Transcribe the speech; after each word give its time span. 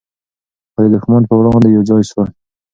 خو 0.73 0.79
د 0.83 0.85
دښمن 0.95 1.21
په 1.29 1.33
وړاندې 1.39 1.67
یو 1.75 1.83
ځای 1.89 2.03
سول. 2.09 2.29